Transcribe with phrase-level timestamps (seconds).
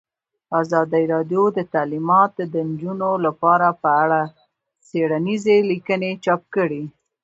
[0.61, 4.21] ازادي راډیو د تعلیمات د نجونو لپاره په اړه
[4.87, 6.83] څېړنیزې لیکنې چاپ کړي.